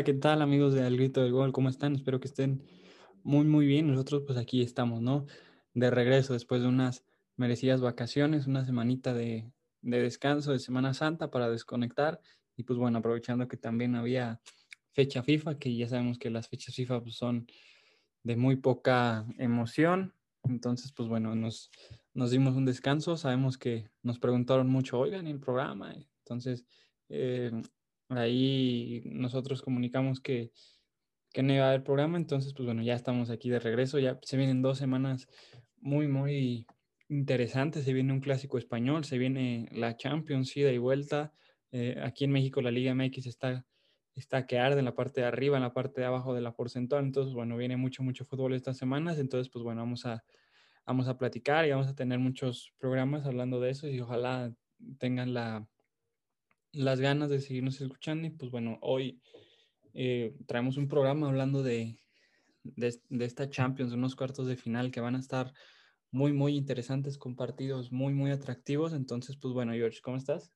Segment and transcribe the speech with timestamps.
[0.00, 1.52] Hola, ¿qué tal amigos de Al Grito del Gol?
[1.52, 1.94] ¿Cómo están?
[1.94, 2.62] Espero que estén
[3.22, 3.86] muy, muy bien.
[3.86, 5.26] Nosotros pues aquí estamos, ¿no?
[5.74, 7.04] De regreso después de unas
[7.36, 9.52] merecidas vacaciones, una semanita de,
[9.82, 12.18] de descanso de Semana Santa para desconectar
[12.56, 14.40] y pues bueno, aprovechando que también había
[14.92, 17.46] fecha FIFA, que ya sabemos que las fechas FIFA pues, son
[18.22, 20.14] de muy poca emoción.
[20.44, 21.70] Entonces, pues bueno, nos,
[22.14, 23.18] nos dimos un descanso.
[23.18, 25.94] Sabemos que nos preguntaron mucho, oigan, el programa.
[26.24, 26.64] Entonces,
[27.10, 27.50] eh,
[28.10, 30.52] ahí nosotros comunicamos que,
[31.32, 32.18] que no iba a haber programa.
[32.18, 33.98] Entonces, pues bueno, ya estamos aquí de regreso.
[33.98, 35.28] Ya se vienen dos semanas
[35.80, 36.66] muy, muy
[37.08, 37.84] interesantes.
[37.84, 41.32] Se viene un clásico español, se viene la Champions, ida y vuelta.
[41.72, 43.64] Eh, aquí en México la Liga MX está
[44.14, 46.52] está que arde en la parte de arriba, en la parte de abajo de la
[46.52, 47.04] porcentual.
[47.04, 49.18] Entonces, bueno, viene mucho, mucho fútbol estas semanas.
[49.18, 50.22] Entonces, pues bueno, vamos a,
[50.86, 54.52] vamos a platicar y vamos a tener muchos programas hablando de eso y ojalá
[54.98, 55.66] tengan la,
[56.72, 58.26] las ganas de seguirnos escuchando.
[58.26, 59.20] Y pues bueno, hoy
[59.94, 61.98] eh, traemos un programa hablando de,
[62.62, 65.52] de, esta Champions, unos cuartos de final que van a estar
[66.10, 68.92] muy, muy interesantes con partidos muy, muy atractivos.
[68.92, 70.52] Entonces, pues bueno, George, ¿cómo estás?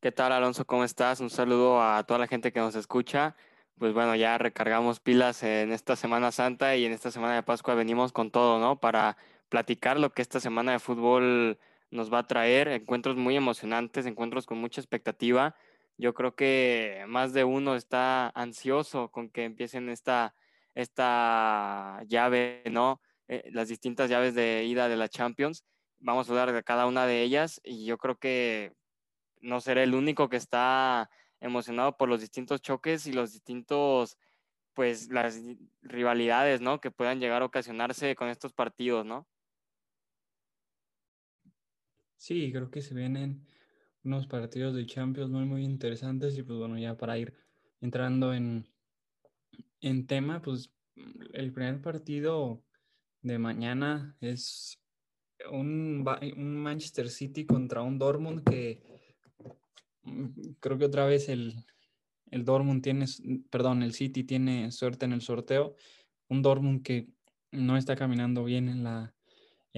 [0.00, 0.64] ¿Qué tal, Alonso?
[0.64, 1.20] ¿Cómo estás?
[1.20, 3.34] Un saludo a toda la gente que nos escucha.
[3.78, 7.74] Pues bueno, ya recargamos pilas en esta Semana Santa y en esta Semana de Pascua
[7.74, 8.80] venimos con todo, ¿no?
[8.80, 9.16] Para
[9.48, 11.58] platicar lo que esta semana de fútbol
[11.90, 12.68] nos va a traer.
[12.68, 15.54] Encuentros muy emocionantes, encuentros con mucha expectativa.
[15.96, 20.34] Yo creo que más de uno está ansioso con que empiecen esta,
[20.74, 23.00] esta llave, ¿no?
[23.26, 25.64] Eh, las distintas llaves de ida de la Champions.
[25.98, 28.72] Vamos a hablar de cada una de ellas y yo creo que
[29.40, 31.10] no seré el único que está
[31.40, 34.18] emocionado por los distintos choques y los distintos,
[34.74, 35.40] pues las
[35.82, 36.80] rivalidades, ¿no?
[36.80, 39.26] Que puedan llegar a ocasionarse con estos partidos, ¿no?
[42.18, 43.46] Sí, creo que se vienen
[44.04, 47.32] unos partidos de Champions muy, muy interesantes y pues bueno, ya para ir
[47.80, 48.68] entrando en,
[49.80, 50.70] en tema, pues
[51.32, 52.62] el primer partido
[53.22, 54.78] de mañana es
[55.50, 56.04] un,
[56.36, 58.98] un Manchester City contra un Dortmund que
[60.08, 61.64] Mm, creo que otra vez el,
[62.30, 63.06] el Dortmund tiene,
[63.50, 65.76] perdón, el City tiene suerte en el sorteo.
[66.28, 67.08] Un Dortmund que
[67.50, 69.14] no está caminando bien en la,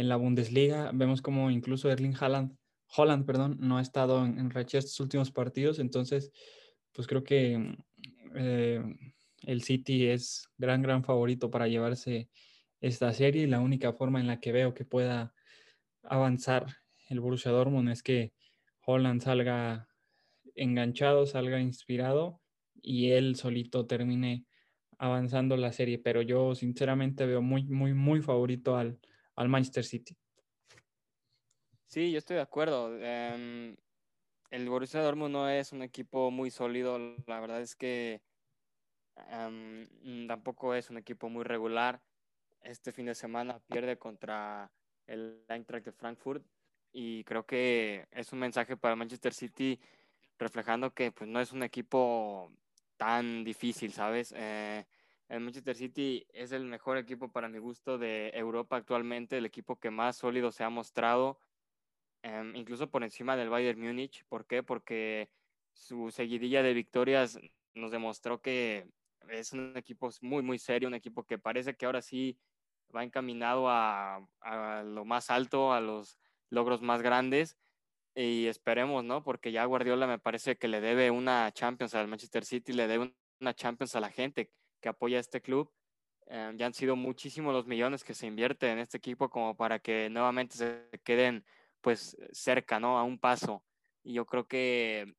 [0.00, 0.91] en la Bundesliga.
[0.94, 2.56] Vemos como incluso Erling Haaland,
[2.97, 5.78] Holland, perdón, no ha estado en, en racha estos últimos partidos.
[5.78, 6.33] Entonces,
[6.93, 7.77] pues creo que
[8.34, 8.83] eh,
[9.43, 12.31] el City es gran, gran favorito para llevarse
[12.81, 15.34] esta serie y la única forma en la que veo que pueda
[16.03, 16.66] avanzar
[17.10, 18.33] el Borussia Dortmund es que
[18.87, 19.89] Holland salga
[20.55, 22.41] enganchado, salga inspirado
[22.75, 24.47] y él solito termine
[24.97, 25.99] avanzando la serie.
[25.99, 28.99] Pero yo sinceramente veo muy, muy, muy favorito al,
[29.41, 30.15] al Manchester City.
[31.87, 32.89] Sí, yo estoy de acuerdo.
[32.89, 33.75] Um,
[34.51, 36.99] el Borussia Dortmund no es un equipo muy sólido.
[37.27, 38.21] La verdad es que
[39.17, 42.03] um, tampoco es un equipo muy regular.
[42.61, 44.71] Este fin de semana pierde contra
[45.06, 46.45] el Eintracht de Frankfurt
[46.93, 49.81] y creo que es un mensaje para Manchester City
[50.39, 52.53] reflejando que pues no es un equipo
[52.99, 54.34] tan difícil, ¿sabes?
[54.37, 54.84] Eh,
[55.30, 59.78] el Manchester City es el mejor equipo para mi gusto de Europa actualmente, el equipo
[59.78, 61.38] que más sólido se ha mostrado,
[62.24, 64.24] eh, incluso por encima del Bayern Múnich.
[64.26, 64.64] ¿Por qué?
[64.64, 65.30] Porque
[65.72, 67.38] su seguidilla de victorias
[67.74, 68.88] nos demostró que
[69.28, 72.36] es un equipo muy, muy serio, un equipo que parece que ahora sí
[72.94, 76.18] va encaminado a, a lo más alto, a los
[76.48, 77.56] logros más grandes
[78.16, 79.22] y esperemos, ¿no?
[79.22, 83.15] Porque ya Guardiola me parece que le debe una Champions al Manchester City, le debe
[83.41, 84.50] una Champions a la gente
[84.80, 85.71] que apoya a este club.
[86.27, 89.78] Eh, ya han sido muchísimos los millones que se invierte en este equipo como para
[89.80, 91.44] que nuevamente se queden
[91.80, 92.98] pues cerca, ¿no?
[92.98, 93.65] A un paso.
[94.03, 95.15] Y yo creo que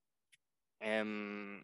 [0.80, 1.64] eh,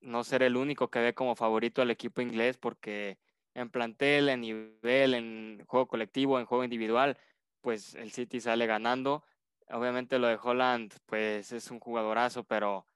[0.00, 3.18] no ser el único que ve como favorito al equipo inglés porque
[3.54, 7.18] en plantel, en nivel, en juego colectivo, en juego individual,
[7.60, 9.24] pues el City sale ganando
[9.72, 12.86] Obviamente lo de Holland, pues es un jugadorazo, pero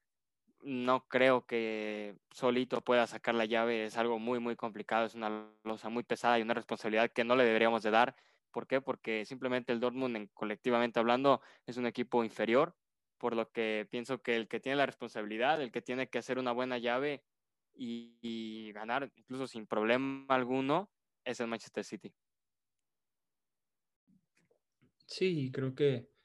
[0.67, 3.85] no creo que solito pueda sacar la llave.
[3.85, 7.37] Es algo muy, muy complicado, es una losa muy pesada y una responsabilidad que no
[7.37, 8.17] le deberíamos de dar.
[8.51, 8.81] ¿Por qué?
[8.81, 12.75] Porque simplemente el Dortmund, colectivamente hablando, es un equipo inferior,
[13.17, 16.39] por lo que pienso que el que tiene la responsabilidad, el que tiene que hacer
[16.39, 17.23] una buena llave
[17.73, 20.91] y ganar incluso sin problema alguno,
[21.25, 22.13] es el Manchester City.
[25.07, 26.16] Sí, creo que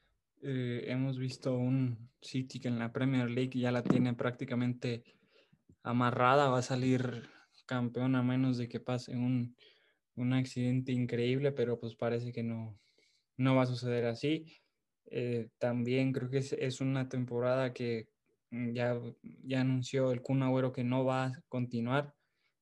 [0.44, 5.04] eh, hemos visto un City que en la Premier League ya la tiene prácticamente
[5.84, 7.30] amarrada, va a salir
[7.66, 9.56] campeón a menos de que pase un,
[10.16, 12.78] un accidente increíble, pero pues parece que no,
[13.38, 14.46] no va a suceder así.
[15.06, 18.08] Eh, también creo que es, es, una temporada que
[18.52, 19.00] ya,
[19.44, 22.14] ya anunció el Kun Agüero que no va a continuar.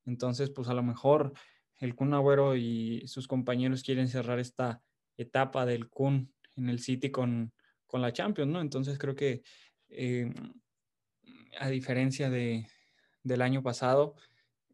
[0.05, 1.33] Entonces, pues a lo mejor
[1.79, 4.81] el Kun Agüero y sus compañeros quieren cerrar esta
[5.17, 7.53] etapa del Kun en el City con,
[7.89, 8.61] con la Champions, ¿no?
[8.61, 9.41] Entonces creo que
[9.89, 10.31] eh,
[11.59, 12.67] a diferencia de,
[13.23, 14.15] del año pasado,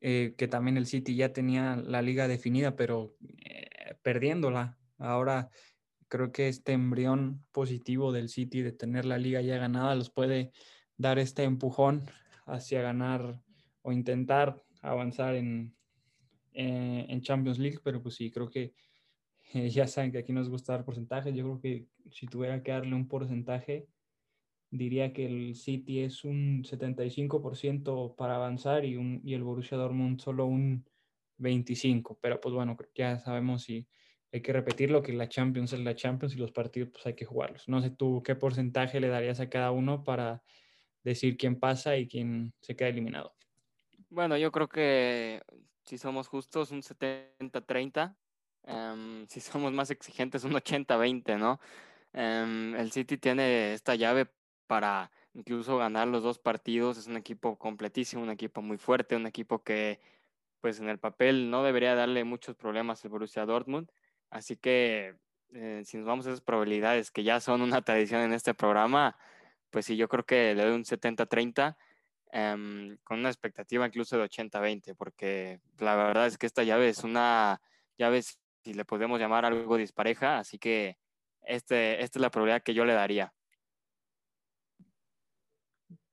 [0.01, 3.15] eh, que también el City ya tenía la liga definida, pero
[3.45, 4.77] eh, perdiéndola.
[4.97, 5.49] Ahora
[6.09, 10.51] creo que este embrión positivo del City de tener la liga ya ganada los puede
[10.97, 12.03] dar este empujón
[12.45, 13.39] hacia ganar
[13.81, 15.73] o intentar avanzar en,
[16.51, 18.73] en Champions League, pero pues sí, creo que
[19.69, 21.33] ya saben que aquí nos gusta dar porcentajes.
[21.33, 23.87] Yo creo que si tuviera que darle un porcentaje,
[24.69, 30.19] diría que el City es un 75% para avanzar y, un, y el Borussia Dortmund
[30.19, 30.85] solo un
[31.39, 32.17] 25%.
[32.21, 33.87] Pero pues bueno, ya sabemos si
[34.31, 37.25] hay que repetirlo, que la Champions es la Champions y los partidos pues hay que
[37.25, 37.67] jugarlos.
[37.69, 40.43] No sé tú qué porcentaje le darías a cada uno para
[41.03, 43.33] decir quién pasa y quién se queda eliminado.
[44.09, 45.41] Bueno, yo creo que
[45.85, 48.17] si somos justos, un 70-30.
[48.65, 51.59] Em, si somos más exigentes, un 80-20, ¿no?
[52.13, 54.27] Um, el City tiene esta llave
[54.67, 56.97] para incluso ganar los dos partidos.
[56.97, 59.99] Es un equipo completísimo, un equipo muy fuerte, un equipo que
[60.61, 63.91] pues en el papel no debería darle muchos problemas al Borussia Dortmund.
[64.31, 65.15] Así que
[65.53, 69.17] eh, si nos vamos a esas probabilidades que ya son una tradición en este programa,
[69.69, 71.77] pues sí, yo creo que le doy un 70-30
[72.31, 77.03] em, con una expectativa incluso de 80-20, porque la verdad es que esta llave es
[77.03, 77.61] una
[77.97, 78.21] llave,
[78.65, 80.97] si le podemos llamar algo dispareja, así que
[81.43, 83.31] este, esta es la probabilidad que yo le daría.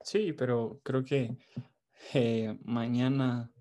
[0.01, 1.35] Sí, pero creo que
[2.13, 3.51] eh, mañana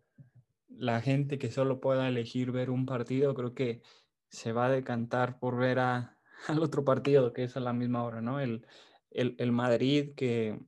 [0.68, 3.80] la gente que solo pueda elegir ver un partido, creo que
[4.28, 6.18] se va a decantar por ver a,
[6.48, 8.40] al otro partido que es a la misma hora, ¿no?
[8.40, 8.66] El,
[9.08, 10.60] el, el Madrid que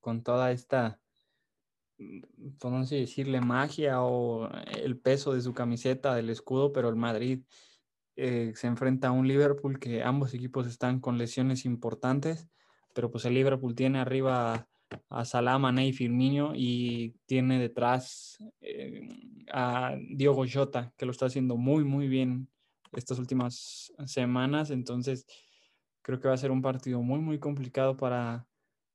[0.00, 0.99] con toda esta,
[2.58, 4.50] pues no sé decirle magia o
[4.82, 7.42] el peso de su camiseta, del escudo, pero el Madrid
[8.16, 12.48] eh, se enfrenta a un Liverpool que ambos equipos están con lesiones importantes,
[12.94, 14.68] pero pues el Liverpool tiene arriba
[15.08, 19.08] a Salah, Mané y Firmino y tiene detrás eh,
[19.52, 22.48] a Diogo Jota, que lo está haciendo muy, muy bien
[22.92, 24.70] estas últimas semanas.
[24.70, 25.26] Entonces,
[26.02, 28.46] creo que va a ser un partido muy, muy complicado para,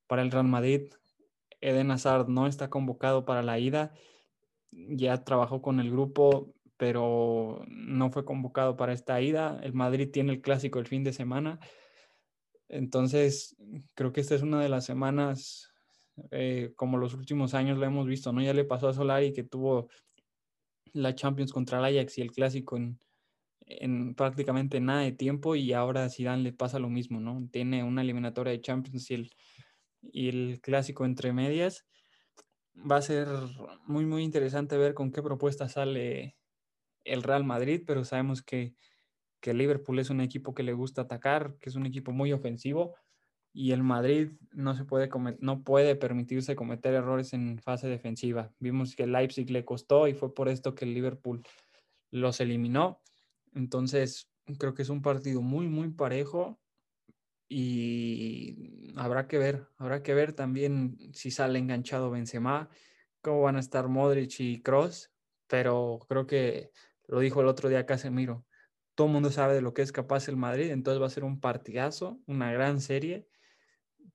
[0.07, 0.91] para el Real Madrid.
[1.65, 3.93] Eden Hazard no está convocado para la ida.
[4.71, 9.59] Ya trabajó con el grupo, pero no fue convocado para esta ida.
[9.63, 11.59] El Madrid tiene el clásico el fin de semana.
[12.67, 13.55] Entonces,
[13.95, 15.71] creo que esta es una de las semanas
[16.31, 18.41] eh, como los últimos años lo hemos visto, ¿no?
[18.41, 19.89] Ya le pasó a Solari que tuvo
[20.93, 22.99] la Champions contra el Ajax y el Clásico en,
[23.65, 27.47] en prácticamente nada de tiempo y ahora a Zidane le pasa lo mismo, ¿no?
[27.51, 29.31] Tiene una eliminatoria de Champions y el,
[30.11, 31.85] y el Clásico entre medias.
[32.75, 33.27] Va a ser
[33.85, 36.37] muy, muy interesante ver con qué propuesta sale
[37.03, 38.75] el Real Madrid, pero sabemos que,
[39.41, 42.95] que Liverpool es un equipo que le gusta atacar, que es un equipo muy ofensivo
[43.55, 45.09] y el Madrid no, se puede
[45.39, 48.51] no puede permitirse cometer errores en fase defensiva.
[48.59, 51.41] Vimos que Leipzig le costó y fue por esto que el Liverpool
[52.11, 53.01] los eliminó.
[53.53, 56.59] Entonces, creo que es un partido muy, muy parejo
[57.47, 62.69] y habrá que ver, habrá que ver también si sale enganchado Benzema,
[63.21, 65.11] cómo van a estar Modric y Cross,
[65.47, 66.71] pero creo que
[67.07, 68.45] lo dijo el otro día Casemiro.
[68.95, 71.23] Todo el mundo sabe de lo que es capaz el Madrid, entonces va a ser
[71.23, 73.27] un partidazo, una gran serie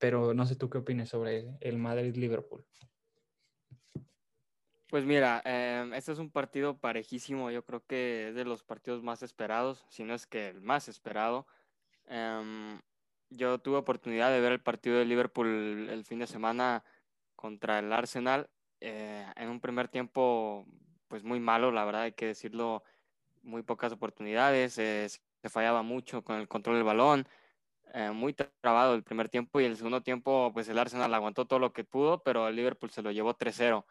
[0.01, 2.65] pero no sé tú qué opinas sobre el Madrid-Liverpool.
[4.89, 9.05] Pues mira, em, este es un partido parejísimo, yo creo que es de los partidos
[9.05, 11.47] más esperados, si no es que el más esperado.
[12.07, 12.81] Em,
[13.31, 16.85] yo tuve oportunidad de ver el partido de Liverpool el fin de semana
[17.37, 20.67] contra el Arsenal eh, en un primer tiempo
[21.09, 22.85] pues muy malo, la verdad hay que decirlo,
[23.43, 27.27] muy pocas oportunidades, eh, se fallaba mucho con el control del balón,
[27.95, 31.59] eh, muy trabado el primer tiempo y el segundo tiempo, pues el Arsenal aguantó todo
[31.59, 33.85] lo que pudo, pero el Liverpool se lo llevó 3-0.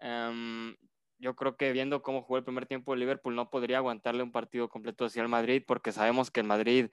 [0.00, 0.76] Em,
[1.18, 4.32] yo creo que viendo cómo jugó el primer tiempo, el Liverpool no podría aguantarle un
[4.32, 6.90] partido completo hacia el Madrid, porque sabemos que el Madrid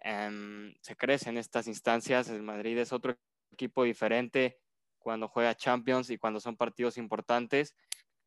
[0.00, 2.28] em, se crece en estas instancias.
[2.28, 3.16] El Madrid es otro
[3.52, 4.58] equipo diferente
[4.98, 7.74] cuando juega Champions y cuando son partidos importantes.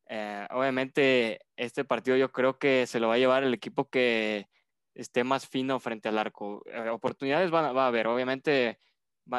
[0.08, 4.48] Eh, obviamente, este partido yo creo que se lo va a llevar el equipo que
[4.94, 6.62] esté más fino frente al arco.
[6.66, 8.78] Eh, oportunidades va, a haber, obviamente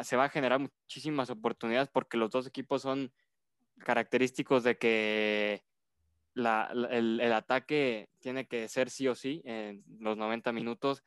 [0.02, 3.12] se va a generar muchísimas oportunidades porque los dos equipos son
[3.78, 5.62] característicos de que
[6.34, 11.02] el, ataque tiene que ser sí o sí en los 90 minutos,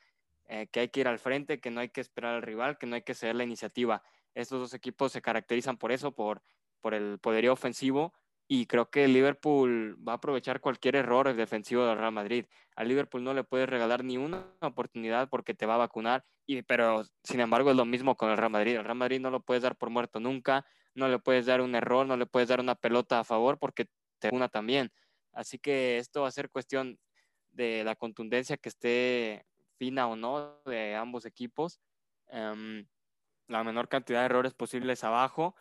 [0.47, 2.85] eh, que hay que ir al frente, que no hay que esperar al rival, que
[2.85, 4.03] no hay que ceder la iniciativa.
[4.33, 6.41] Estos dos equipos se caracterizan por eso, por,
[6.81, 8.13] por el poderío ofensivo
[8.47, 12.45] y creo que Liverpool va a aprovechar cualquier error defensivo del Real Madrid.
[12.75, 16.61] Al Liverpool no le puedes regalar ni una oportunidad porque te va a vacunar, y,
[16.61, 18.75] pero sin embargo es lo mismo con el Real Madrid.
[18.75, 21.73] El Real Madrid no lo puedes dar por muerto nunca, no le puedes dar un
[21.73, 23.87] error, no le puedes dar una pelota a favor porque
[24.19, 24.91] te una también.
[25.33, 26.99] Así que esto va a ser cuestión
[27.51, 29.45] de la contundencia que esté
[29.77, 31.79] fina o no de ambos equipos.
[32.27, 32.87] Em,
[33.47, 35.55] la menor cantidad de errores posibles abajo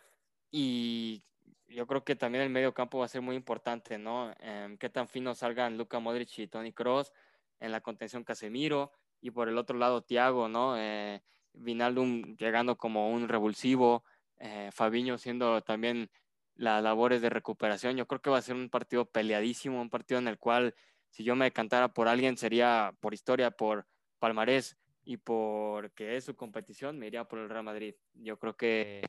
[0.51, 1.23] y
[1.67, 4.33] yo creo que también el medio campo va a ser muy importante, ¿no?
[4.39, 7.11] Eh, qué tan fino salgan Luka Modric y Tony Cross
[7.59, 8.91] en la contención Casemiro
[9.21, 10.77] y por el otro lado Thiago, ¿no?
[10.77, 11.21] Eh,
[11.53, 14.03] Vinaldum llegando como un revulsivo,
[14.37, 16.09] eh, Fabiño siendo también
[16.55, 17.97] las labores de recuperación.
[17.97, 20.75] Yo creo que va a ser un partido peleadísimo, un partido en el cual
[21.09, 23.87] si yo me decantara por alguien sería por historia, por
[24.25, 27.93] palmarés y porque es su competición, me iría por el Real Madrid.
[28.15, 29.03] Yo creo que,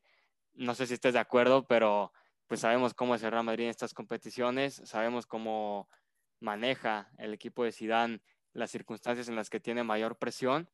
[0.53, 2.13] no sé si estés de acuerdo, pero
[2.47, 5.89] pues sabemos cómo es el Real Madrid en estas competiciones, sabemos cómo
[6.39, 8.21] maneja el equipo de Sidán
[8.53, 10.69] las circunstancias en las que tiene mayor presión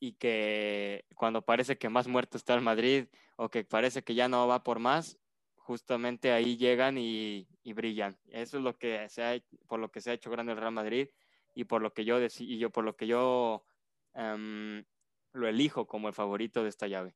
[0.00, 4.26] y que cuando parece que más muerto está el Madrid o que parece que ya
[4.26, 5.18] no va por más,
[5.54, 8.18] justamente ahí llegan y, brillan.
[8.26, 10.72] Eso es lo que se ha, por lo que se ha hecho grande el Real
[10.72, 11.08] Madrid
[11.54, 13.64] y por lo que yo y yo por lo que yo
[14.14, 14.84] em,
[15.32, 17.14] lo elijo como el favorito de esta llave.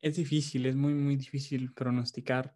[0.00, 2.54] Es difícil, es muy, muy difícil pronosticar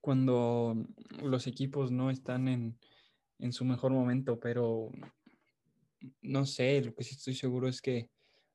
[0.00, 0.76] cuando
[1.22, 2.78] los equipos no están en,
[3.52, 4.90] su mejor momento, pero
[6.20, 8.10] no sé, lo que sí estoy seguro es que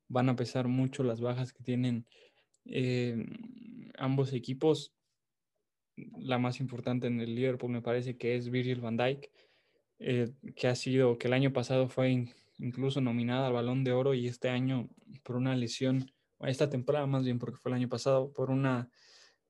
[0.08, 2.06] van a pesar mucho las bajas que tienen
[2.64, 3.26] eh,
[3.98, 4.92] ambos equipos.
[5.96, 9.28] La más importante en el Liverpool me parece que es Virgil van Dijk,
[9.98, 14.14] eh, que ha sido, que el año pasado fue incluso nominada al Balón de Oro
[14.14, 14.88] y este año
[15.22, 16.10] por una lesión
[16.40, 18.90] esta temporada más bien, porque fue el año pasado, por una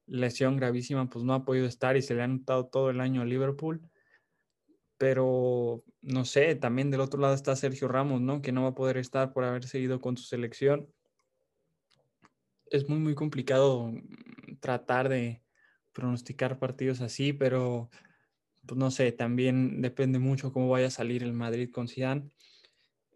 [0.07, 3.23] lesión gravísima, pues no ha podido estar y se le ha notado todo el año
[3.23, 3.83] a Liverpool.
[4.99, 8.41] Pero no sé, también del otro lado está Sergio Ramos, ¿no?
[8.41, 10.89] Que no va a poder estar por haber seguido con su selección.
[12.71, 13.93] Es muy, muy complicado
[14.61, 15.43] tratar de
[15.93, 17.91] pronosticar partidos así, pero
[18.65, 22.31] pues no sé, también depende mucho cómo vaya a salir el Madrid con Zidane.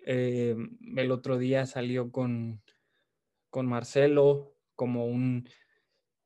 [0.06, 0.56] Eh,
[0.96, 2.62] el otro día salió con
[3.50, 5.48] con Marcelo como un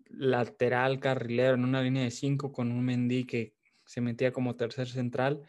[0.06, 3.54] lateral carrilero en una línea de cinco con un Mendy que
[3.84, 5.42] se metía como tercer central.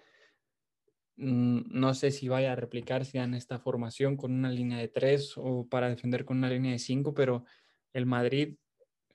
[1.18, 5.34] Mm, no sé si vaya a replicarse en esta formación con una línea de tres
[5.38, 7.46] o para defender con una línea de cinco, pero
[7.94, 8.56] el Madrid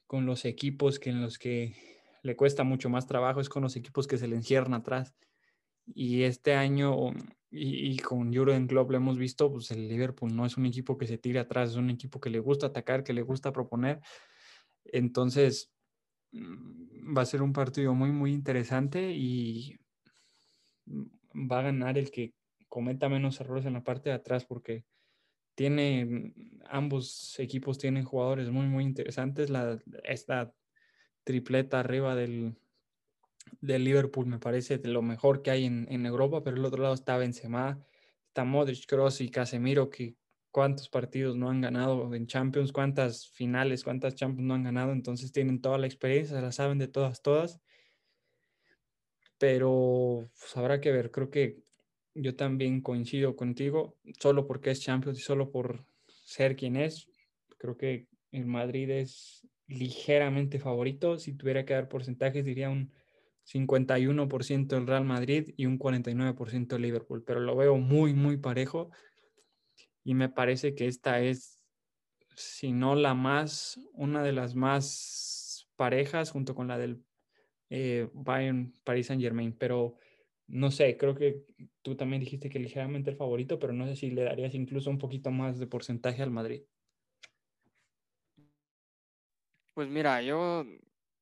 [0.06, 1.74] con los equipos que en los que
[2.22, 5.14] le cuesta mucho más trabajo es con los equipos que se le encierran atrás.
[5.86, 7.12] Y este año
[7.50, 11.06] y, con Jurgen Klopp lo hemos visto, pues el Liverpool no es un equipo que
[11.06, 14.00] se tire atrás, es un equipo que le gusta atacar, que le gusta proponer.
[14.84, 15.72] Entonces,
[16.32, 19.78] mm, va a ser un partido muy, muy interesante y
[21.34, 22.34] va a ganar el que
[22.68, 24.84] cometa menos errores en la parte de atrás porque
[25.56, 26.32] tiene,
[26.68, 29.50] ambos equipos tienen jugadores muy, muy interesantes.
[29.50, 30.54] La, esta
[31.24, 32.56] tripleta arriba del,
[33.60, 36.94] del Liverpool me parece de lo mejor que hay en, Europa, pero el otro lado
[36.94, 37.84] está Benzema,
[38.28, 40.16] está Modric, Kroos y Casemiro, que
[40.50, 45.32] cuántos partidos no han ganado en Champions, cuántas finales, cuántas Champions no han ganado, entonces
[45.32, 47.60] tienen toda la experiencia, la saben de todas, todas.
[49.38, 51.62] Pero pues, habrá que ver, creo que
[52.14, 57.08] yo también coincido contigo, solo porque es Champions y solo por ser quien es,
[57.56, 62.92] creo que el Madrid es ligeramente favorito, si tuviera que dar porcentajes diría un
[63.44, 68.90] 51% el Real Madrid y un 49% el Liverpool, pero lo veo muy, muy parejo
[70.04, 71.62] y me parece que esta es,
[72.34, 77.04] si no la más, una de las más parejas junto con la del
[77.70, 79.96] eh, Bayern Paris Saint Germain, pero
[80.46, 81.44] no sé, creo que
[81.82, 84.98] tú también dijiste que ligeramente el favorito, pero no sé si le darías incluso un
[84.98, 86.62] poquito más de porcentaje al Madrid.
[89.74, 90.66] Pues mira, yo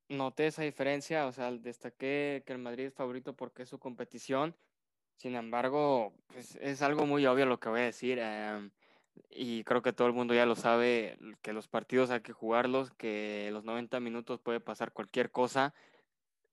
[0.09, 4.57] noté esa diferencia, o sea, destaqué que el Madrid es favorito porque es su competición.
[5.17, 8.19] Sin embargo, pues es algo muy obvio lo que voy a decir.
[8.21, 8.71] Em,
[9.31, 12.93] y creo que todo el mundo ya lo sabe, que los partidos hay que jugarlos,
[12.93, 15.75] que los 90 minutos puede pasar cualquier cosa.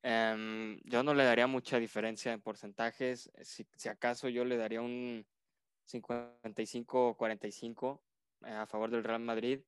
[0.04, 3.32] Em, yo no le daría mucha diferencia en porcentajes.
[3.42, 5.26] Si, si acaso yo le daría un
[5.88, 8.02] 55-45
[8.46, 9.62] eh, a favor del Real Madrid.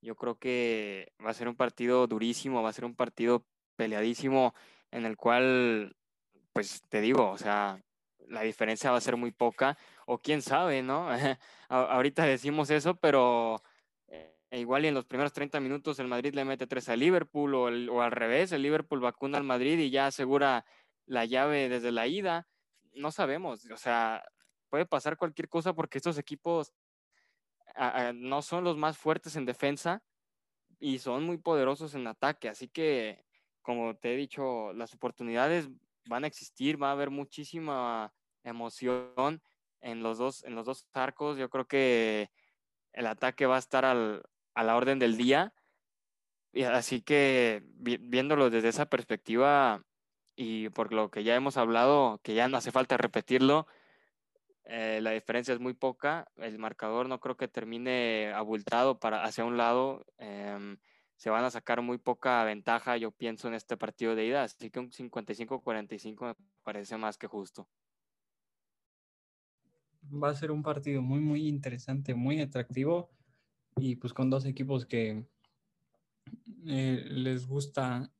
[0.00, 3.44] Yo creo que va a ser un partido durísimo, va a ser un partido
[3.76, 4.54] peleadísimo
[4.90, 5.96] en el cual,
[6.52, 7.80] pues te digo, o sea,
[8.28, 9.76] la diferencia va a ser muy poca,
[10.06, 11.08] o quién sabe, ¿no?
[11.68, 13.62] Ahorita decimos eso, pero
[14.50, 17.54] e igual y en los primeros 30 minutos el Madrid le mete tres al Liverpool
[17.54, 17.62] o,
[17.94, 20.64] o al revés, el Liverpool vacuna al Madrid y ya asegura
[21.06, 22.48] la llave desde la ida.
[22.94, 24.24] No sabemos, o sea,
[24.68, 26.72] puede pasar cualquier cosa porque estos equipos
[28.14, 30.02] no son los más fuertes en defensa
[30.78, 32.48] y son muy poderosos en ataque.
[32.48, 33.24] Así que,
[33.62, 35.68] como te he dicho, las oportunidades
[36.06, 38.12] van a existir, va a haber muchísima
[38.44, 39.42] emoción
[39.80, 41.38] en los dos, en los dos arcos.
[41.38, 42.30] Yo creo que
[42.92, 45.54] el ataque va a estar a la orden del día.
[46.52, 49.84] Y así que viéndolo desde esa perspectiva
[50.34, 53.66] y por lo que ya hemos hablado, que ya no hace falta repetirlo,
[54.64, 56.30] eh, la diferencia es muy poca.
[56.36, 60.04] El marcador no creo que termine abultado para hacia un lado.
[60.18, 60.78] Em,
[61.16, 64.42] se van a sacar muy poca ventaja, yo pienso, en este partido de ida.
[64.42, 67.68] Así que un 55-45 me parece más que justo.
[70.02, 73.10] Va a ser un partido muy, muy interesante, muy atractivo
[73.76, 75.26] y pues con dos equipos que
[76.66, 78.10] eh, les gusta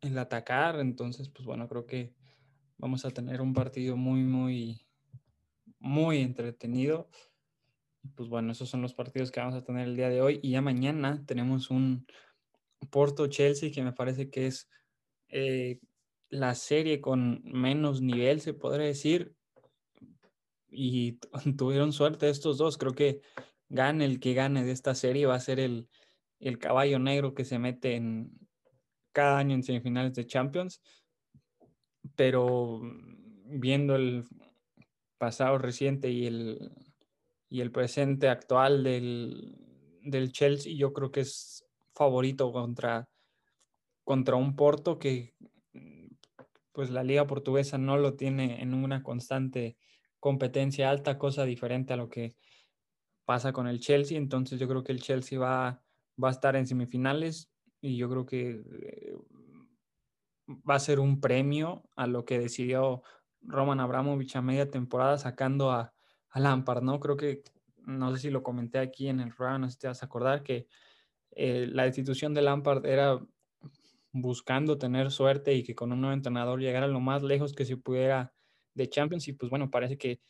[0.00, 0.80] el atacar.
[0.80, 2.14] Entonces, pues bueno, creo que
[2.78, 4.87] vamos a tener un partido muy, muy
[5.88, 7.08] muy entretenido.
[8.14, 10.38] Pues bueno, esos son los partidos que vamos a tener el día de hoy.
[10.42, 12.06] Y ya mañana tenemos un
[12.90, 14.68] Porto-Chelsea que me parece que es
[15.28, 15.80] eh,
[16.28, 19.34] la serie con menos nivel, se podría decir.
[20.70, 21.18] Y
[21.58, 22.78] tuvieron suerte estos dos.
[22.78, 23.22] Creo que
[23.68, 25.88] gane el que gane de esta serie va a ser el,
[26.38, 28.30] el caballo negro que se mete en
[29.12, 30.80] cada año en semifinales de Champions.
[32.14, 32.80] Pero
[33.44, 34.24] viendo el,
[35.18, 36.72] pasado reciente y el,
[37.48, 39.56] y el presente actual del,
[40.02, 43.08] del, Chelsea, yo creo que es favorito contra,
[44.04, 45.34] contra un Porto que
[46.72, 49.76] pues la liga portuguesa no lo tiene en una constante
[50.20, 52.36] competencia alta, cosa diferente a lo que
[53.24, 54.16] pasa con el Chelsea.
[54.16, 55.82] Entonces yo creo que el Chelsea va,
[56.22, 57.50] va a estar en semifinales
[57.80, 59.16] y yo creo que eh,
[60.48, 63.02] va a ser un premio a lo que decidió
[63.42, 65.94] Roman Abramovich a media temporada sacando a,
[66.30, 67.00] a Lampard, ¿no?
[67.00, 67.42] Creo que,
[67.86, 70.06] no sé si lo comenté aquí en el programa, no sé si te vas a
[70.06, 70.66] acordar, que
[71.32, 73.20] eh, la institución de Lampard era
[74.12, 77.76] buscando tener suerte y que con un nuevo entrenador llegara lo más lejos que se
[77.76, 78.34] pudiera
[78.74, 80.20] de Champions y pues bueno, parece que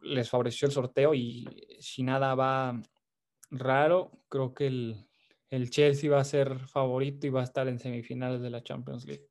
[0.00, 1.46] les favoreció el sorteo y
[1.80, 2.80] si nada va
[3.50, 4.66] raro, creo que
[5.50, 9.06] el Chelsea va a ser favorito y va a estar en semifinales de la Champions
[9.06, 9.28] League.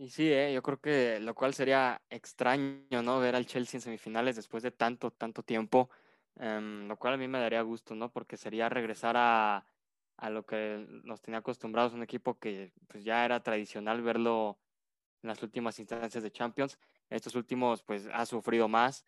[0.00, 3.18] Y sí, eh, yo creo que lo cual sería extraño, ¿no?
[3.18, 5.90] Ver al Chelsea en semifinales después de tanto, tanto tiempo,
[6.36, 8.12] em, lo cual a mí me daría gusto, ¿no?
[8.12, 9.66] Porque sería regresar a,
[10.16, 14.60] a lo que nos tenía acostumbrados, un equipo que pues ya era tradicional verlo
[15.22, 16.78] en las últimas instancias de Champions.
[17.10, 19.04] Estos últimos, pues, ha sufrido más.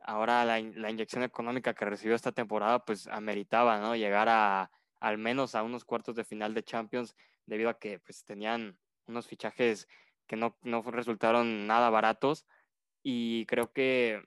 [0.00, 3.94] Ahora la, la inyección económica que recibió esta temporada, pues, ameritaba, ¿no?
[3.96, 4.70] Llegar a
[5.00, 7.14] al menos a unos cuartos de final de Champions
[7.46, 8.78] debido a que, pues, tenían
[9.10, 9.88] unos fichajes
[10.26, 12.46] que no, no resultaron nada baratos
[13.02, 14.22] y creo que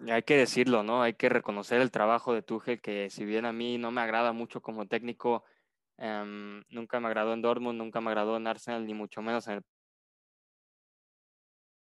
[0.00, 1.02] hay que decirlo, ¿no?
[1.02, 4.32] Hay que reconocer el trabajo de Tuchel, que si bien a mí no me agrada
[4.32, 5.44] mucho como técnico,
[5.98, 9.54] em, nunca me agradó en Dortmund, nunca me agradó en Arsenal, ni mucho menos en
[9.54, 9.62] el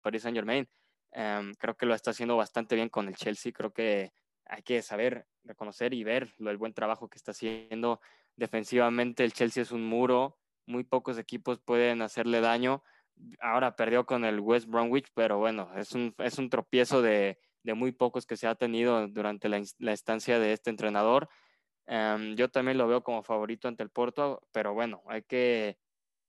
[0.03, 0.69] Paris Saint Germain.
[1.13, 3.53] Em, creo que lo está haciendo bastante bien con el Chelsea.
[3.53, 4.13] Creo que
[4.45, 8.01] hay que saber reconocer y ver lo, el buen trabajo que está haciendo
[8.37, 9.25] defensivamente.
[9.25, 12.83] El Chelsea es un muro muy pocos equipos pueden hacerle daño.
[13.41, 17.75] Ahora perdió con el West Bromwich, pero bueno, es un, es un tropiezo de, de
[17.75, 21.29] muy pocos que se ha tenido durante la, la estancia de este entrenador.
[21.87, 25.79] Em, yo también lo veo como favorito ante el Porto, pero bueno, hay que,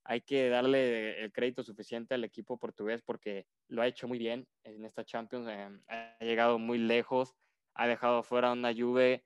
[0.04, 4.47] hay que darle el crédito suficiente al equipo portugués porque lo ha hecho muy bien
[4.63, 7.36] en esta Champions, em, ha llegado muy lejos,
[7.73, 9.26] ha dejado fuera una Juve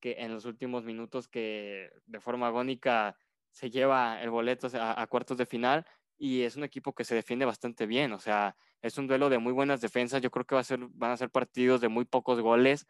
[0.00, 3.16] que en los últimos minutos que de forma agónica
[3.50, 5.86] se lleva el boleto a, cuartos de final
[6.18, 9.38] y es un equipo que se defiende bastante bien, o sea, es un duelo de
[9.38, 12.04] muy buenas defensas, yo creo que va a ser, van a ser partidos de muy
[12.04, 12.86] pocos goles,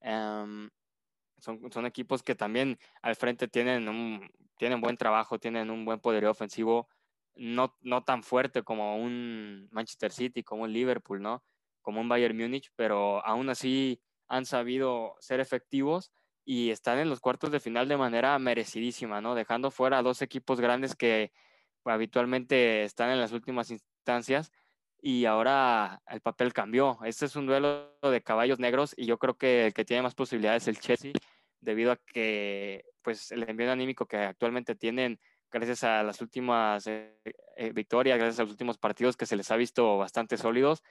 [0.00, 0.70] em,
[1.38, 3.86] son, son, equipos que también al frente tienen
[4.56, 6.88] tienen buen trabajo, tienen un buen poder ofensivo,
[7.34, 11.44] no, no tan fuerte como un Manchester City, como un Liverpool, ¿no?
[11.82, 16.12] Como un Bayern Múnich, pero aún así han sabido ser efectivos
[16.44, 19.34] y están en los cuartos de final de manera merecidísima, ¿no?
[19.34, 21.32] Dejando fuera a dos equipos grandes que
[21.84, 24.52] habitualmente están en las últimas instancias
[25.00, 26.98] y ahora el papel cambió.
[27.04, 30.14] Este es un duelo de caballos negros y yo creo que el que tiene más
[30.14, 31.12] posibilidades es el Chelsea
[31.60, 35.18] debido a que pues el envío anímico que actualmente tienen
[35.50, 37.16] gracias a las últimas eh,
[37.56, 40.82] eh, victorias, gracias a los últimos partidos que se les ha visto bastante sólidos,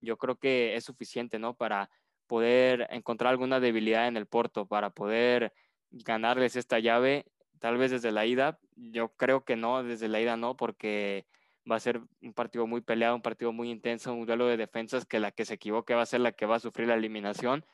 [0.00, 1.54] yo creo que es suficiente, ¿no?
[1.54, 1.90] Para
[2.30, 5.52] poder encontrar alguna debilidad en el Porto, para poder
[5.90, 7.26] ganarles esta llave,
[7.58, 8.60] tal vez desde la ida.
[8.76, 11.26] Yo creo que no, desde la ida no, porque
[11.68, 15.04] va a ser un partido muy peleado, un partido muy intenso, un duelo de defensas
[15.06, 17.66] que la que se equivoque va a ser la que va a sufrir la eliminación.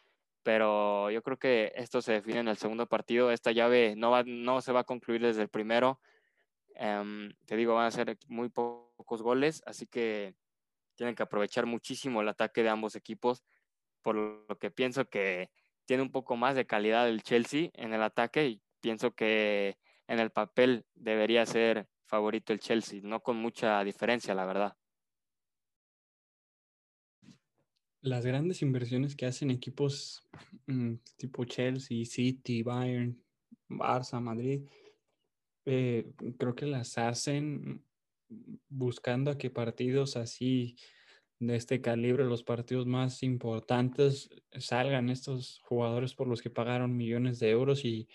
[0.43, 3.31] Pero yo creo que esto se define en el segundo partido.
[3.33, 6.01] Esta llave no, va, no se va a concluir desde el primero.
[6.77, 10.35] Em, te digo, van a ser muy pocos goles, así que
[10.95, 13.45] tienen que aprovechar muchísimo el ataque de ambos equipos,
[14.07, 15.51] por lo que pienso que
[15.85, 20.21] tiene un poco más de calidad el Chelsea en el ataque y pienso que en
[20.21, 24.77] el papel debería ser favorito el Chelsea, no con mucha diferencia, la verdad.
[28.01, 30.25] Las grandes inversiones que hacen equipos
[30.69, 33.21] mm, tipo Chelsea, City, Bayern,
[33.69, 34.69] Barça, Madrid,
[35.65, 37.85] eh, creo que las hacen
[38.69, 40.77] buscando a que partidos así
[41.39, 47.39] de este calibre, los partidos más importantes, salgan estos jugadores por los que pagaron millones
[47.39, 48.09] de euros y,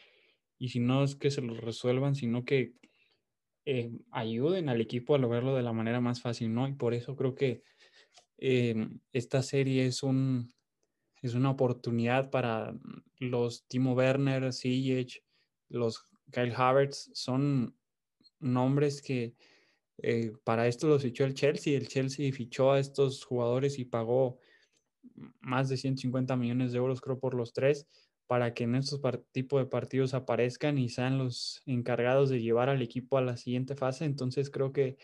[0.58, 2.74] y si no es que se los resuelvan, sino que
[3.66, 6.68] eh, ayuden al equipo a lograrlo de la manera más fácil, ¿no?
[6.68, 7.62] Y por eso creo que
[8.40, 10.52] eh, esta serie es un
[11.22, 12.76] es una oportunidad para
[13.20, 15.24] los Timo Werner, Ziyech,
[15.70, 17.78] los Kyle Havertz, son
[18.40, 19.36] nombres que
[20.02, 21.78] eh, para esto los fichó el Chelsea.
[21.78, 24.40] El Chelsea fichó a estos jugadores y pagó
[25.40, 27.88] más de 150 millones de euros, creo, por los tres,
[28.28, 32.82] para que en estos tipos de partidos aparezcan y sean los encargados de llevar al
[32.82, 34.06] equipo a la siguiente fase.
[34.06, 34.98] Entonces creo que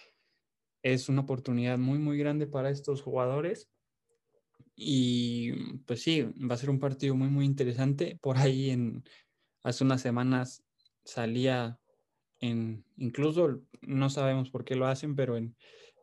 [0.83, 3.69] es una oportunidad muy, muy grande para estos jugadores.
[4.75, 8.17] Y pues sí, va a ser un partido muy, muy interesante.
[8.21, 9.03] Por ahí en
[9.63, 10.63] hace unas semanas
[11.03, 11.79] salía
[12.39, 15.55] en, incluso no sabemos por qué lo hacen, pero en,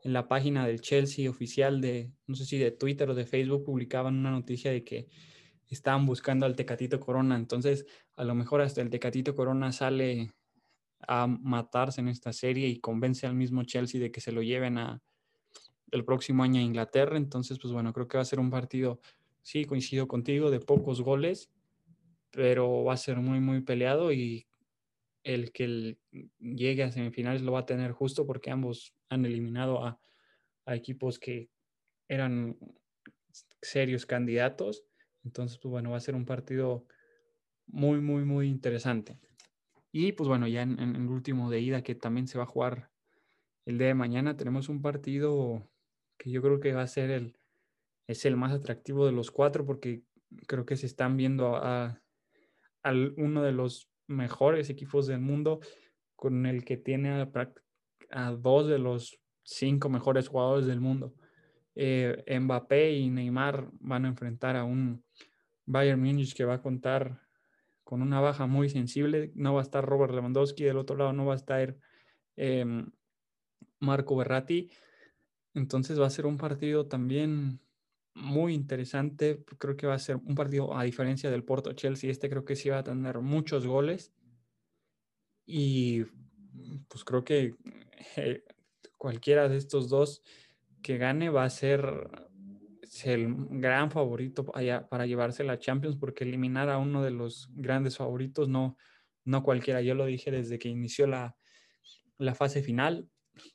[0.02, 3.64] en la página del Chelsea oficial de, no sé si de Twitter o de Facebook,
[3.64, 5.08] publicaban una noticia de que
[5.68, 7.36] estaban buscando al Tecatito Corona.
[7.36, 10.32] Entonces, a lo mejor hasta el Tecatito Corona sale
[11.06, 14.78] a matarse en esta serie y convence al mismo Chelsea de que se lo lleven
[14.78, 15.02] a
[15.90, 17.16] el próximo año a Inglaterra.
[17.16, 19.00] Entonces, pues bueno, creo que va a ser un partido,
[19.42, 21.50] sí, coincido contigo, de pocos goles,
[22.30, 24.46] pero va a ser muy, muy peleado y
[25.24, 25.98] el que
[26.38, 30.00] llegue a semifinales lo va a tener justo porque ambos han eliminado a,
[30.66, 31.50] equipos que
[32.08, 32.56] eran
[33.60, 34.86] serios candidatos.
[35.24, 36.86] Entonces, pues bueno, va a ser un partido
[37.66, 39.18] muy, muy, muy interesante.
[39.92, 42.90] Y pues bueno, ya en, el último de ida que también se va a jugar
[43.66, 45.70] el día de mañana, tenemos un partido
[46.18, 47.38] que yo creo que va a ser el,
[48.06, 50.02] es el más atractivo de los cuatro porque
[50.46, 52.02] creo que se están viendo a,
[52.82, 55.60] a uno de los mejores equipos del mundo,
[56.16, 57.28] con el que tiene
[58.10, 61.14] a, dos de los cinco mejores jugadores del mundo.
[61.74, 65.04] Eh, Mbappé y Neymar van a enfrentar a un
[65.66, 67.20] Bayern Múnich que va a contar
[67.82, 69.32] con una baja muy sensible.
[69.34, 71.76] No va a estar Robert Lewandowski, del otro lado no va a estar
[72.36, 72.90] em,
[73.80, 74.70] Marco Berratti.
[75.54, 77.60] Entonces va a ser un partido también
[78.14, 79.44] muy interesante.
[79.58, 82.56] Creo que va a ser un partido, a diferencia del Porto Chelsea, este creo que
[82.56, 84.12] sí va a tener muchos goles.
[85.46, 86.04] Y
[86.88, 87.54] pues creo que
[88.16, 88.44] eh,
[88.96, 90.22] cualquiera de estos dos
[90.82, 92.08] que gane va a ser
[93.04, 98.48] el gran favorito para llevarse la Champions, porque eliminar a uno de los grandes favoritos
[98.48, 98.76] no,
[99.24, 99.82] no cualquiera.
[99.82, 101.36] Yo lo dije desde que inició la,
[102.18, 103.08] la fase final,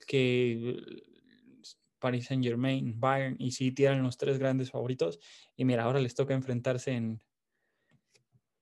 [0.07, 0.75] que
[1.99, 5.19] Paris Saint Germain, Bayern y City eran los tres grandes favoritos.
[5.55, 7.21] Y mira, ahora les toca enfrentarse en,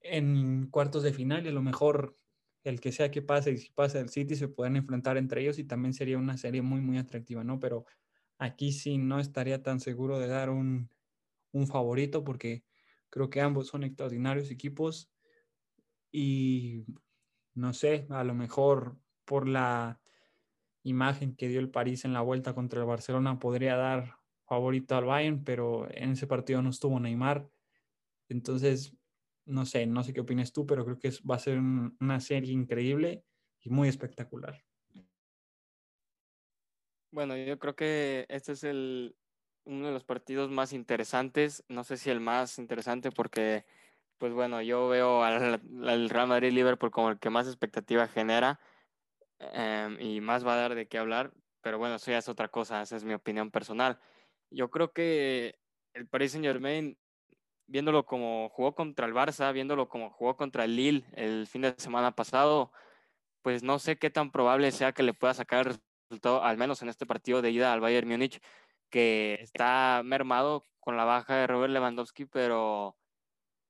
[0.01, 2.15] en cuartos de final y a lo mejor
[2.63, 5.59] el que sea que pase y si pasa el City se pueden enfrentar entre ellos
[5.59, 7.59] y también sería una serie muy, muy atractiva, ¿no?
[7.59, 7.85] Pero
[8.37, 10.89] aquí sí no estaría tan seguro de dar un,
[11.51, 12.63] un favorito porque
[13.09, 15.11] creo que ambos son extraordinarios equipos
[16.11, 16.85] y
[17.53, 19.99] no sé, a lo mejor por la
[20.83, 25.05] imagen que dio el París en la vuelta contra el Barcelona podría dar favorito al
[25.05, 27.49] Bayern, pero en ese partido no estuvo Neymar.
[28.29, 28.95] Entonces,
[29.45, 32.53] no sé, no sé qué opinas tú, pero creo que va a ser una serie
[32.53, 33.23] increíble
[33.61, 34.63] y muy espectacular.
[37.11, 39.15] Bueno, yo creo que este es el,
[39.65, 43.65] uno de los partidos más interesantes, no sé si el más interesante porque,
[44.17, 48.59] pues bueno, yo veo al, al Real Madrid-Liverpool como el que más expectativa genera
[49.39, 52.47] Em, y más va a dar de qué hablar, pero bueno, eso ya es otra
[52.49, 53.99] cosa, esa es mi opinión personal.
[54.49, 55.59] Yo creo que
[55.93, 56.97] el Paris Saint Germain,
[57.67, 61.75] viéndolo como jugó contra el Barça, viéndolo como jugó contra el Lille el fin de
[61.77, 62.71] semana pasado,
[63.41, 66.81] pues no sé qué tan probable sea que le pueda sacar el resultado, al menos
[66.81, 68.41] en este partido de ida al Bayern Múnich,
[68.89, 72.97] que está mermado con la baja de Robert Lewandowski, pero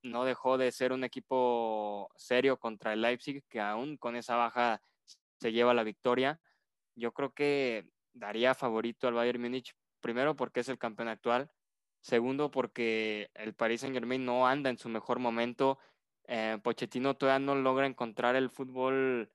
[0.04, 4.82] no dejó de ser un equipo serio contra el Leipzig, que aún con esa baja
[5.40, 6.40] se lleva la victoria.
[6.96, 11.52] Yo creo que daría favorito al Bayern Múnich, primero porque es el campeón actual,
[12.02, 15.78] segundo porque el Paris Saint Germain no anda en su mejor momento,
[16.26, 19.32] eh, Pochettino todavía no logra encontrar el fútbol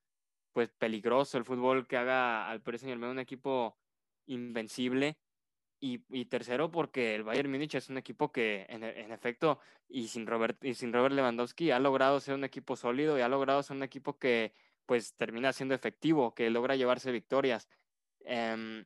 [0.52, 3.78] pues peligroso, el fútbol que haga al Paris Saint Germain un equipo
[4.26, 5.18] invencible.
[5.84, 10.64] Y, tercero, porque el Bayern Múnich es un equipo que, en, efecto, y sin, Robert,
[10.64, 13.82] y sin Robert Lewandowski, ha logrado ser un equipo sólido y ha logrado ser un
[13.82, 14.54] equipo que,
[14.92, 17.66] pues, termina siendo efectivo, que logra llevarse victorias.
[18.26, 18.84] Em,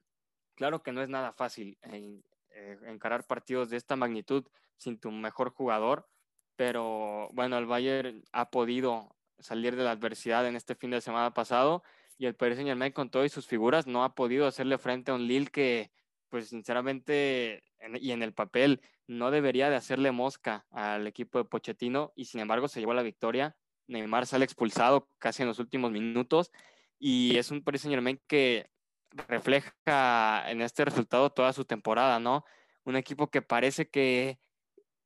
[0.55, 2.23] claro que no es nada fácil eh,
[2.87, 6.07] encarar partidos de esta magnitud sin tu mejor jugador,
[6.55, 11.35] pero bueno, el Bayern ha podido salir de la adversidad en este fin de semana
[11.35, 11.83] pasado
[12.19, 15.15] y el Paris Saint Germain con todas sus figuras no ha podido hacerle frente a
[15.15, 15.91] un Lille que
[16.29, 17.65] pues sinceramente,
[18.01, 22.39] y en el papel, no debería de hacerle mosca al equipo de Pochettino y sin
[22.39, 23.57] embargo se llevó la victoria.
[23.89, 26.51] Neymar sale expulsado casi en los últimos minutos
[26.99, 28.71] y es un Paris Saint que
[29.11, 32.45] refleja en este resultado toda su temporada, ¿no?
[32.85, 34.39] Un equipo que parece que,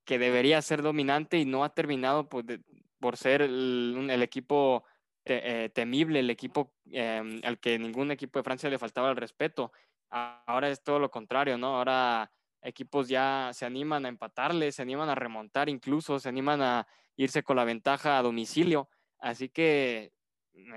[0.05, 2.45] que debería ser dominante y no ha terminado por,
[2.99, 4.85] por ser el, equipo
[5.25, 9.73] eh, temible, el equipo em, al que ningún equipo de Francia le faltaba el respeto.
[10.11, 11.77] Ahora es todo lo contrario, ¿no?
[11.77, 12.31] Ahora
[12.63, 17.43] equipos ya se animan a empatarle, se animan a remontar incluso, se animan a irse
[17.43, 18.89] con la ventaja a domicilio.
[19.19, 20.13] Así que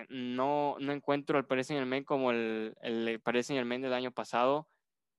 [0.09, 4.11] no, no encuentro al Paris Saint Germain como el, el Paris Saint Germain del año
[4.11, 4.67] pasado,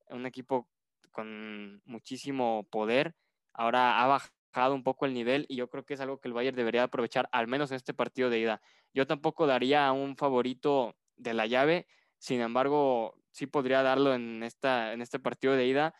[0.08, 0.68] un equipo
[1.10, 3.14] con muchísimo poder.
[3.52, 6.34] Ahora ha bajado un poco el nivel y yo creo que es algo que el
[6.34, 8.60] Bayern debería aprovechar, al menos en este partido de ida.
[8.92, 11.86] Yo tampoco daría a un favorito de la llave,
[12.18, 15.94] sin embargo, sí podría darlo en, esta, en este partido de ida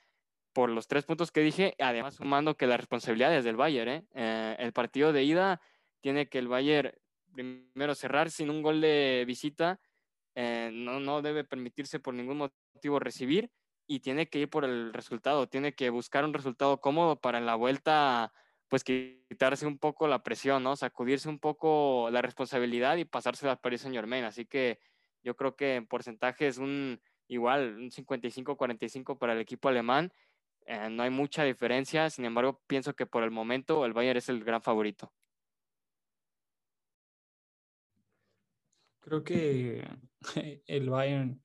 [0.54, 3.88] por los tres puntos que dije, además sumando que la responsabilidad es del Bayern.
[3.90, 4.04] ¿eh?
[4.14, 5.60] Eh, el partido de ida
[6.00, 6.92] tiene que el Bayern
[7.32, 9.80] primero cerrar sin un gol de visita,
[10.36, 13.50] eh, no, no debe permitirse por ningún motivo recibir
[13.86, 17.46] y tiene que ir por el resultado, tiene que buscar un resultado cómodo para en
[17.46, 18.32] la vuelta
[18.68, 20.74] pues quitarse un poco la presión, ¿no?
[20.74, 24.24] Sacudirse un poco la responsabilidad y pasársela al Paris Saint Germain.
[24.24, 24.78] Así que
[25.22, 30.12] yo creo que en porcentaje es un igual un 55-45 para el equipo alemán.
[30.66, 34.28] Eh, no hay mucha diferencia, sin embargo, pienso que por el momento el Bayern es
[34.28, 35.12] el gran favorito.
[39.00, 39.86] Creo que
[40.66, 41.42] el Bayern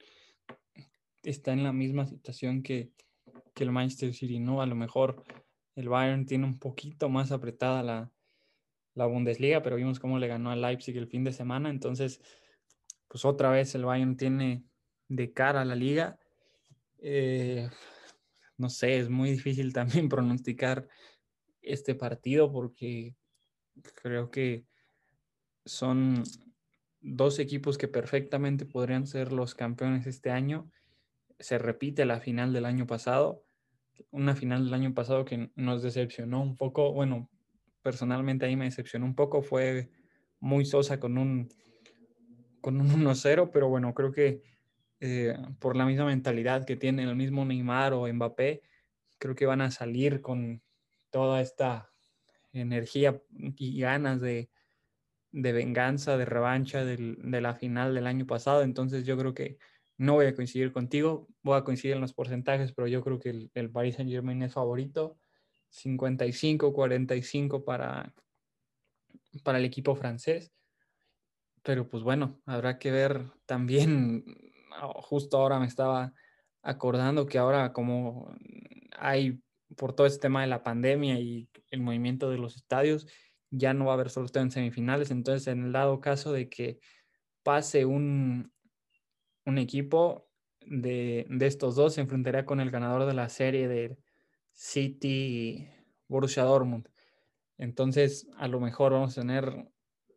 [1.23, 2.91] está en la misma situación que,
[3.53, 4.61] que el Manchester City, ¿no?
[4.61, 5.23] A lo mejor
[5.75, 8.11] el Bayern tiene un poquito más apretada la,
[8.93, 12.21] la Bundesliga, pero vimos cómo le ganó al Leipzig el fin de semana, entonces,
[13.07, 14.63] pues otra vez el Bayern tiene
[15.09, 16.19] de cara a la liga.
[16.99, 17.69] Eh,
[18.59, 20.87] no sé, es muy difícil también pronosticar
[21.61, 23.15] este partido porque
[24.01, 24.65] creo que
[25.65, 26.23] son
[27.01, 30.69] dos equipos que perfectamente podrían ser los campeones este año.
[31.39, 33.43] Se repite la final del año pasado,
[34.11, 37.29] una final del año pasado que nos decepcionó un poco, bueno,
[37.81, 39.89] personalmente ahí me decepcionó un poco, fue
[40.39, 41.49] muy sosa con un
[42.61, 44.41] con un 1-0, pero bueno, creo que
[44.99, 48.61] eh, por la misma mentalidad que tiene el mismo Neymar o Mbappé,
[49.17, 50.61] creo que van a salir con
[51.09, 51.89] toda esta
[52.53, 54.49] energía y ganas de,
[55.31, 58.63] venganza, de revancha de la final del año pasado.
[58.63, 59.57] Entonces yo creo que
[59.97, 63.29] no voy a coincidir contigo, voy a coincidir en los porcentajes, pero yo creo que
[63.29, 65.17] el, el Paris Saint Germain es favorito.
[65.71, 68.13] 55-45 para,
[69.43, 70.51] para el equipo francés.
[71.63, 74.23] Pero pues bueno, habrá que ver también
[75.01, 76.13] justo ahora me estaba
[76.61, 78.33] acordando que ahora como
[78.97, 79.41] hay
[79.75, 83.07] por todo este tema de la pandemia y el movimiento de los estadios,
[83.51, 85.11] ya no va a haber sorteo en semifinales.
[85.11, 86.79] Entonces, en el dado caso de que
[87.43, 88.51] pase un,
[89.45, 90.27] un equipo
[90.65, 93.97] de, de, estos dos, se enfrentaría con el ganador de la serie de
[94.53, 95.67] City
[96.07, 96.87] Borussia Dortmund.
[97.57, 99.67] Entonces, a lo mejor vamos a tener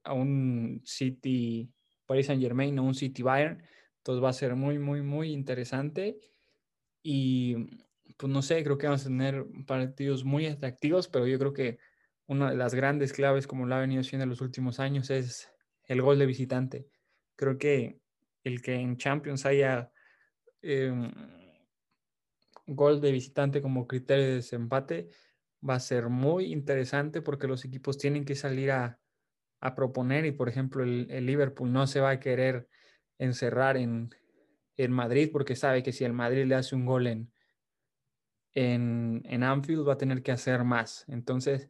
[0.05, 1.71] a un City
[2.07, 3.63] Paris Saint Germain o un City Bayern
[4.03, 6.19] entonces va a ser muy, muy, muy interesante.
[7.05, 7.55] Y
[8.17, 11.79] pues no sé, creo que vamos a tener partidos muy atractivos, pero yo creo que
[12.27, 15.49] una de las grandes claves, como lo ha venido siendo en los últimos años, es
[15.85, 16.89] el gol de visitante.
[17.37, 18.01] Creo que
[18.43, 19.93] el que en Champions haya
[20.63, 20.93] eh,
[22.67, 25.11] gol de visitante como criterio de desempate
[25.69, 28.99] va a ser muy interesante porque los equipos tienen que salir a,
[29.61, 32.69] a proponer y por ejemplo el, Liverpool no se va a querer
[33.25, 34.11] encerrar en,
[34.77, 37.33] en Madrid porque sabe que si el Madrid le hace un gol en,
[38.55, 41.05] en, en Anfield va a tener que hacer más.
[41.09, 41.69] Entonces,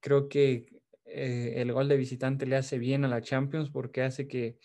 [0.00, 4.28] creo que eh, el gol de visitante le hace bien a la Champions porque hace
[4.28, 4.58] que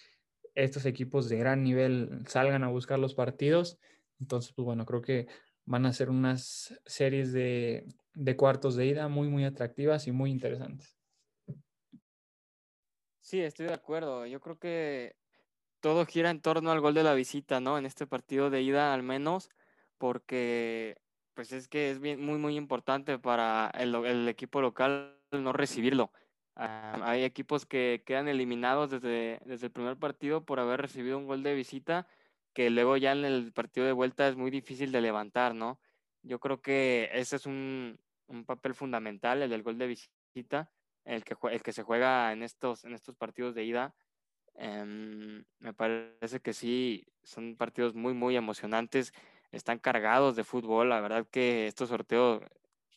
[0.56, 3.80] estos equipos de gran nivel salgan a buscar los partidos.
[4.20, 5.28] Entonces, pues bueno, creo que
[5.66, 10.32] van a ser unas series de, de cuartos de ida muy, muy atractivas y muy
[10.32, 10.98] interesantes.
[13.22, 14.26] Sí, estoy de acuerdo.
[14.26, 15.19] Yo creo que
[15.82, 17.78] todo gira en torno al gol de la visita, ¿no?
[17.78, 19.50] En este partido de ida al menos,
[19.98, 20.98] porque
[21.34, 26.12] pues es que es bien, muy, muy importante para el, el equipo local no recibirlo.
[26.56, 31.26] Ah, hay equipos que quedan eliminados desde, desde el primer partido por haber recibido un
[31.26, 32.08] gol de visita,
[32.54, 35.80] que luego ya en el partido de vuelta es muy difícil de levantar, ¿no?
[36.22, 40.70] Yo creo que ese es un, un papel fundamental, el del gol de visita,
[41.06, 43.96] el que, el que se juega en estos, en estos partidos de ida.
[44.62, 49.14] Em, me parece que sí, son partidos muy, muy emocionantes,
[49.52, 50.90] están cargados de fútbol.
[50.90, 52.44] La verdad que estos sorteos,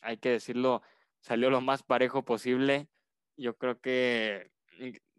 [0.01, 0.81] hay que decirlo,
[1.21, 2.89] salió lo más parejo posible.
[3.37, 4.51] Yo creo que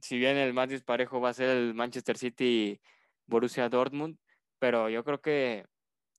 [0.01, 2.79] si bien el más disparejo va a ser el Manchester City
[3.27, 4.19] Borussia Dortmund,
[4.59, 5.67] pero yo creo que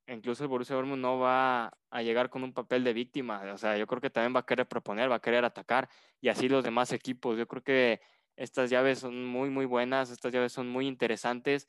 [0.08, 3.44] incluso el Borussia Dortmund no va a llegar con un papel de víctima.
[3.54, 5.88] O sea, yo creo que también va a querer proponer, va a querer atacar
[6.20, 7.38] y así los demás equipos.
[7.38, 8.02] Yo creo que
[8.36, 11.68] estas llaves son muy, muy buenas, estas llaves son muy interesantes.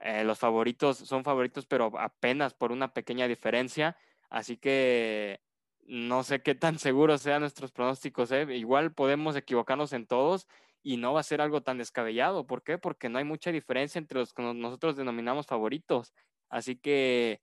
[0.00, 3.96] Eh, los favoritos son favoritos, pero apenas por una pequeña diferencia.
[4.30, 5.40] Así que
[5.86, 8.30] no sé qué tan seguros sean nuestros pronósticos.
[8.32, 8.46] ¿eh?
[8.56, 10.46] Igual podemos equivocarnos en todos
[10.82, 12.46] y no va a ser algo tan descabellado.
[12.46, 12.78] ¿Por qué?
[12.78, 16.14] Porque no hay mucha diferencia entre los que nosotros denominamos favoritos.
[16.48, 17.40] Así que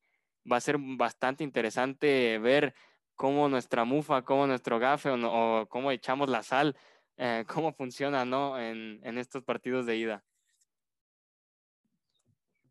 [0.49, 2.73] va a ser bastante interesante ver
[3.15, 6.75] cómo nuestra mufa, cómo nuestro gafe o, cómo echamos la sal,
[7.23, 8.60] eh, cómo funciona ¿no?
[8.60, 10.23] en, en estos partidos de ida.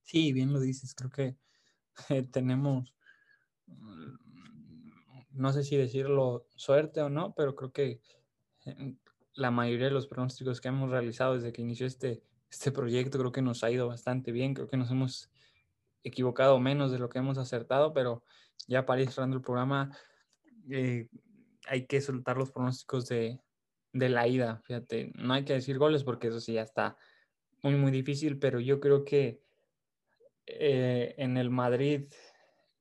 [0.02, 1.36] Sí, bien lo dices, creo que
[2.32, 2.92] tenemos,
[5.30, 8.00] no sé si decirlo suerte o no, pero creo que
[9.34, 13.30] la mayoría de los pronósticos que hemos realizado desde que inició este, este proyecto creo
[13.30, 15.30] que nos ha ido bastante bien, creo que nos hemos
[16.02, 18.24] equivocado menos de lo que hemos acertado, pero
[18.66, 19.96] ya para ir cerrando el programa,
[20.68, 21.08] eh,
[21.68, 23.40] hay que soltar los pronósticos de,
[23.92, 24.62] de, la ida.
[24.64, 26.96] Fíjate, no hay que decir goles porque eso sí ya está
[27.62, 29.42] muy, muy difícil, pero yo creo que
[30.46, 32.06] eh, en el Madrid,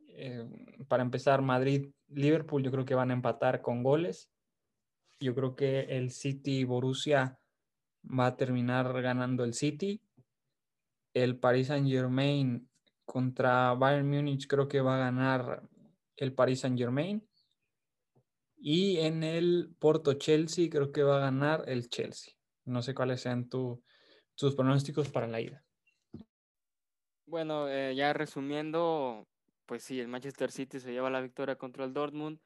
[0.10, 0.46] eh,
[0.88, 4.30] para empezar, Madrid-Liverpool, yo creo que van a empatar con goles.
[5.20, 7.40] Yo creo que el City Borussia
[8.04, 10.02] va a terminar ganando el City.
[11.14, 12.70] El Paris Saint Germain
[13.06, 15.64] contra Bayern Múnich creo que va a ganar
[16.16, 17.29] el Paris Saint Germain.
[18.60, 22.34] Y en el Porto Chelsea creo que va a ganar el Chelsea.
[22.66, 25.64] No sé cuáles sean tus pronósticos para la ida.
[27.26, 29.28] Bueno, eh, ya resumiendo,
[29.66, 32.40] pues sí, el Manchester City se lleva la victoria contra el Dortmund.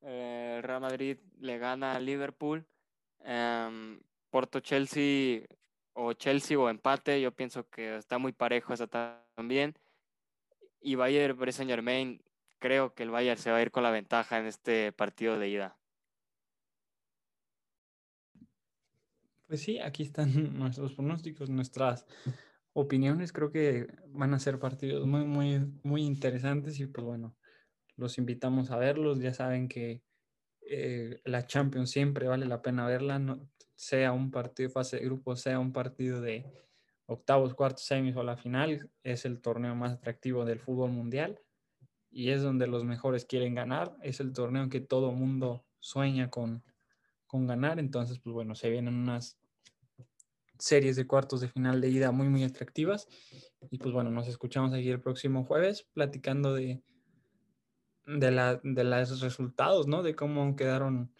[0.00, 2.66] Eh, el Real Madrid le gana a Liverpool.
[3.20, 4.00] Em,
[4.30, 5.42] Porto Chelsea
[5.92, 9.74] o Chelsea o empate, yo pienso que está muy parejo esa también
[10.80, 12.22] y Bayern Saint Germain,
[12.58, 15.48] creo que el Bayern se va a ir con la ventaja en este partido de
[15.48, 15.78] ida.
[19.46, 22.06] Pues sí, aquí están nuestros pronósticos, nuestras
[22.72, 23.32] opiniones.
[23.32, 27.36] Creo que van a ser partidos muy, muy, muy interesantes y pues bueno,
[27.96, 29.20] los invitamos a verlos.
[29.20, 30.02] Ya saben que
[30.62, 33.20] eh, la Champions siempre vale la pena verla,
[33.74, 36.44] sea un partido de fase de grupo, sea un partido de,
[37.06, 41.40] octavos, cuartos, semis o la final, es el torneo más atractivo del fútbol mundial
[42.10, 46.64] y es donde los mejores quieren ganar, es el torneo que todo mundo sueña con,
[47.26, 49.38] con ganar, entonces pues bueno, se vienen unas
[50.58, 53.06] series de cuartos de final de ida muy muy atractivas
[53.70, 56.82] y pues bueno, nos escuchamos aquí el próximo jueves platicando de
[58.16, 60.02] de, la, de los resultados, ¿no?
[60.02, 61.12] De cómo quedaron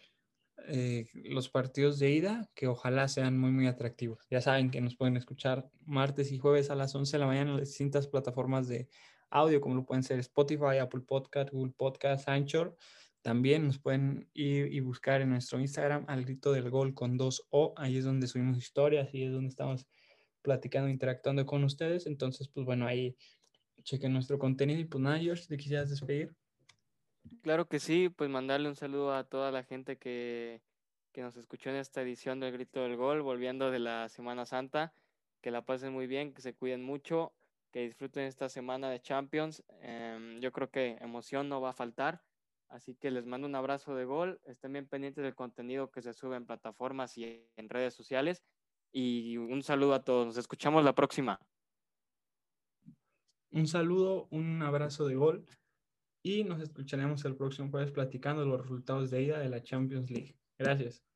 [0.68, 4.26] eh, los partidos de ida, que ojalá sean muy, muy atractivos.
[4.30, 7.50] Ya saben que nos pueden escuchar martes y jueves a las 11 de la mañana
[7.50, 8.88] en las distintas plataformas de
[9.30, 12.76] audio, como lo pueden ser Spotify, Apple Podcast, Google Podcast, Anchor.
[13.22, 17.46] También nos pueden ir y buscar en nuestro Instagram al grito del gol con dos
[17.50, 17.74] O.
[17.76, 19.86] Ahí es donde subimos historias y es donde estamos
[20.42, 22.06] platicando, interactuando con ustedes.
[22.06, 23.16] Entonces, pues bueno, ahí
[23.82, 26.34] chequen nuestro contenido y pues nada, George, ¿te quisieras despedir?
[27.42, 30.62] Claro que sí, pues mandarle un saludo a toda la gente que,
[31.16, 34.94] nos escuchó en esta edición del Grito del Gol, volviendo de la Semana Santa.
[35.40, 37.32] Que la pasen muy bien, que se cuiden mucho,
[37.70, 39.62] que disfruten esta semana de Champions.
[39.80, 42.22] Em, yo creo que emoción no va a faltar.
[42.68, 44.40] Así que les mando un abrazo de gol.
[44.44, 48.42] Estén bien pendientes del contenido que se sube en plataformas y en redes sociales.
[48.92, 50.26] Y un saludo a todos.
[50.26, 51.40] Nos escuchamos la próxima.
[53.50, 55.46] Un saludo, un abrazo de gol
[56.22, 60.36] y nos escucharemos el próximo jueves platicando los resultados de ida de la Champions League.
[60.58, 61.07] Gracias.